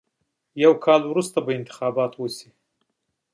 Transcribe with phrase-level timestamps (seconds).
[0.63, 2.49] یو کال وروسته انتخابات به وشي.